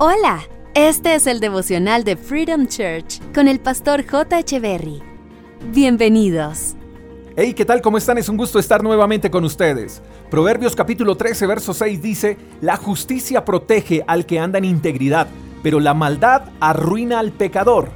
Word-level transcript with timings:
Hola, 0.00 0.44
este 0.76 1.16
es 1.16 1.26
el 1.26 1.40
devocional 1.40 2.04
de 2.04 2.16
Freedom 2.16 2.68
Church 2.68 3.20
con 3.34 3.48
el 3.48 3.58
pastor 3.58 4.06
J. 4.08 4.38
Echeverry. 4.38 5.02
Bienvenidos. 5.72 6.76
Hey, 7.34 7.52
¿qué 7.52 7.64
tal? 7.64 7.82
¿Cómo 7.82 7.98
están? 7.98 8.16
Es 8.16 8.28
un 8.28 8.36
gusto 8.36 8.60
estar 8.60 8.80
nuevamente 8.80 9.28
con 9.28 9.42
ustedes. 9.42 10.00
Proverbios 10.30 10.76
capítulo 10.76 11.16
13, 11.16 11.48
verso 11.48 11.74
6 11.74 12.00
dice, 12.00 12.36
La 12.60 12.76
justicia 12.76 13.44
protege 13.44 14.04
al 14.06 14.24
que 14.24 14.38
anda 14.38 14.58
en 14.58 14.66
integridad, 14.66 15.26
pero 15.64 15.80
la 15.80 15.94
maldad 15.94 16.42
arruina 16.60 17.18
al 17.18 17.32
pecador. 17.32 17.90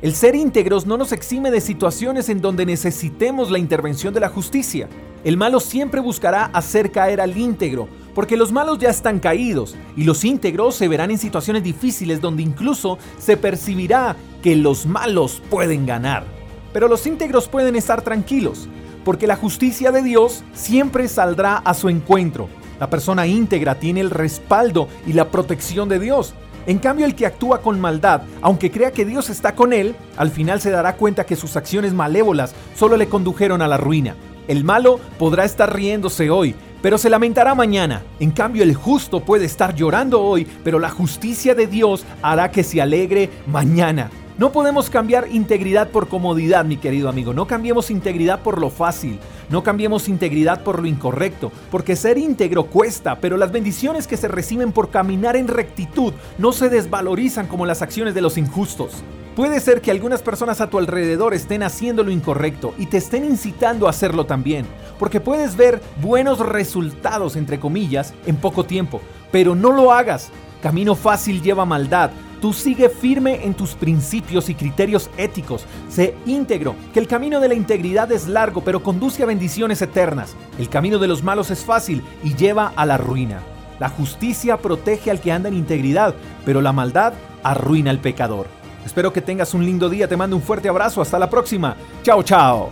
El 0.00 0.14
ser 0.14 0.36
íntegros 0.36 0.86
no 0.86 0.96
nos 0.96 1.10
exime 1.10 1.50
de 1.50 1.60
situaciones 1.60 2.28
en 2.28 2.40
donde 2.40 2.66
necesitemos 2.66 3.50
la 3.50 3.58
intervención 3.58 4.14
de 4.14 4.20
la 4.20 4.28
justicia. 4.28 4.88
El 5.24 5.36
malo 5.36 5.58
siempre 5.58 6.00
buscará 6.00 6.44
hacer 6.52 6.92
caer 6.92 7.20
al 7.20 7.36
íntegro, 7.36 7.88
porque 8.18 8.36
los 8.36 8.50
malos 8.50 8.80
ya 8.80 8.90
están 8.90 9.20
caídos 9.20 9.76
y 9.96 10.02
los 10.02 10.24
íntegros 10.24 10.74
se 10.74 10.88
verán 10.88 11.12
en 11.12 11.18
situaciones 11.18 11.62
difíciles 11.62 12.20
donde 12.20 12.42
incluso 12.42 12.98
se 13.16 13.36
percibirá 13.36 14.16
que 14.42 14.56
los 14.56 14.86
malos 14.86 15.40
pueden 15.48 15.86
ganar. 15.86 16.24
Pero 16.72 16.88
los 16.88 17.06
íntegros 17.06 17.46
pueden 17.46 17.76
estar 17.76 18.02
tranquilos, 18.02 18.68
porque 19.04 19.28
la 19.28 19.36
justicia 19.36 19.92
de 19.92 20.02
Dios 20.02 20.42
siempre 20.52 21.06
saldrá 21.06 21.58
a 21.58 21.74
su 21.74 21.90
encuentro. 21.90 22.48
La 22.80 22.90
persona 22.90 23.28
íntegra 23.28 23.76
tiene 23.76 24.00
el 24.00 24.10
respaldo 24.10 24.88
y 25.06 25.12
la 25.12 25.30
protección 25.30 25.88
de 25.88 26.00
Dios. 26.00 26.34
En 26.66 26.80
cambio, 26.80 27.06
el 27.06 27.14
que 27.14 27.26
actúa 27.26 27.62
con 27.62 27.80
maldad, 27.80 28.22
aunque 28.42 28.72
crea 28.72 28.90
que 28.90 29.04
Dios 29.04 29.30
está 29.30 29.54
con 29.54 29.72
él, 29.72 29.94
al 30.16 30.32
final 30.32 30.60
se 30.60 30.72
dará 30.72 30.96
cuenta 30.96 31.24
que 31.24 31.36
sus 31.36 31.54
acciones 31.54 31.94
malévolas 31.94 32.52
solo 32.74 32.96
le 32.96 33.08
condujeron 33.08 33.62
a 33.62 33.68
la 33.68 33.76
ruina. 33.76 34.16
El 34.48 34.64
malo 34.64 34.98
podrá 35.18 35.44
estar 35.44 35.72
riéndose 35.72 36.30
hoy, 36.30 36.56
pero 36.82 36.98
se 36.98 37.10
lamentará 37.10 37.54
mañana. 37.54 38.02
En 38.20 38.30
cambio, 38.30 38.62
el 38.62 38.74
justo 38.74 39.20
puede 39.20 39.44
estar 39.46 39.74
llorando 39.74 40.22
hoy, 40.22 40.46
pero 40.64 40.78
la 40.78 40.90
justicia 40.90 41.54
de 41.54 41.66
Dios 41.66 42.04
hará 42.22 42.50
que 42.50 42.64
se 42.64 42.80
alegre 42.80 43.30
mañana. 43.46 44.10
No 44.38 44.52
podemos 44.52 44.88
cambiar 44.88 45.26
integridad 45.32 45.88
por 45.88 46.06
comodidad, 46.06 46.64
mi 46.64 46.76
querido 46.76 47.08
amigo. 47.08 47.34
No 47.34 47.48
cambiemos 47.48 47.90
integridad 47.90 48.40
por 48.40 48.60
lo 48.60 48.70
fácil. 48.70 49.18
No 49.50 49.62
cambiemos 49.62 50.08
integridad 50.08 50.62
por 50.62 50.80
lo 50.80 50.88
incorrecto. 50.88 51.50
Porque 51.70 51.96
ser 51.96 52.18
íntegro 52.18 52.66
cuesta, 52.66 53.20
pero 53.20 53.36
las 53.36 53.52
bendiciones 53.52 54.06
que 54.06 54.16
se 54.16 54.28
reciben 54.28 54.72
por 54.72 54.90
caminar 54.90 55.36
en 55.36 55.48
rectitud 55.48 56.12
no 56.36 56.52
se 56.52 56.68
desvalorizan 56.68 57.46
como 57.46 57.66
las 57.66 57.82
acciones 57.82 58.14
de 58.14 58.20
los 58.20 58.36
injustos. 58.36 59.02
Puede 59.38 59.60
ser 59.60 59.80
que 59.80 59.92
algunas 59.92 60.20
personas 60.20 60.60
a 60.60 60.68
tu 60.68 60.78
alrededor 60.78 61.32
estén 61.32 61.62
haciendo 61.62 62.02
lo 62.02 62.10
incorrecto 62.10 62.74
y 62.76 62.86
te 62.86 62.96
estén 62.96 63.24
incitando 63.24 63.86
a 63.86 63.90
hacerlo 63.90 64.26
también, 64.26 64.66
porque 64.98 65.20
puedes 65.20 65.56
ver 65.56 65.80
buenos 66.02 66.40
resultados, 66.40 67.36
entre 67.36 67.60
comillas, 67.60 68.14
en 68.26 68.34
poco 68.34 68.64
tiempo, 68.64 69.00
pero 69.30 69.54
no 69.54 69.70
lo 69.70 69.92
hagas. 69.92 70.30
Camino 70.60 70.96
fácil 70.96 71.40
lleva 71.40 71.64
maldad. 71.64 72.10
Tú 72.40 72.52
sigue 72.52 72.88
firme 72.88 73.44
en 73.44 73.54
tus 73.54 73.74
principios 73.74 74.48
y 74.48 74.54
criterios 74.54 75.10
éticos. 75.16 75.66
Sé 75.88 76.14
íntegro, 76.24 76.76
que 76.92 77.00
el 77.00 77.08
camino 77.08 77.40
de 77.40 77.48
la 77.48 77.54
integridad 77.54 78.10
es 78.12 78.28
largo, 78.28 78.62
pero 78.62 78.82
conduce 78.82 79.22
a 79.22 79.26
bendiciones 79.26 79.82
eternas. 79.82 80.36
El 80.58 80.68
camino 80.68 80.98
de 80.98 81.08
los 81.08 81.24
malos 81.24 81.50
es 81.50 81.64
fácil 81.64 82.02
y 82.22 82.34
lleva 82.34 82.72
a 82.76 82.86
la 82.86 82.96
ruina. 82.96 83.40
La 83.80 83.88
justicia 83.88 84.56
protege 84.56 85.10
al 85.10 85.20
que 85.20 85.32
anda 85.32 85.48
en 85.48 85.56
integridad, 85.56 86.14
pero 86.44 86.60
la 86.60 86.72
maldad 86.72 87.12
arruina 87.42 87.90
al 87.90 88.00
pecador. 88.00 88.46
Espero 88.84 89.12
que 89.12 89.20
tengas 89.20 89.52
un 89.54 89.64
lindo 89.64 89.88
día, 89.88 90.08
te 90.08 90.16
mando 90.16 90.36
un 90.36 90.42
fuerte 90.42 90.68
abrazo, 90.68 91.02
hasta 91.02 91.18
la 91.18 91.28
próxima. 91.28 91.76
Chao, 92.02 92.22
chao. 92.22 92.70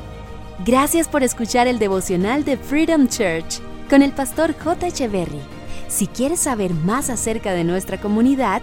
Gracias 0.64 1.08
por 1.08 1.22
escuchar 1.22 1.66
el 1.66 1.78
devocional 1.78 2.44
de 2.44 2.56
Freedom 2.56 3.08
Church 3.08 3.60
con 3.90 4.02
el 4.02 4.12
pastor 4.12 4.54
J. 4.58 4.86
Echeverry. 4.86 5.40
Si 5.88 6.06
quieres 6.06 6.40
saber 6.40 6.72
más 6.72 7.10
acerca 7.10 7.52
de 7.52 7.62
nuestra 7.62 8.00
comunidad, 8.00 8.62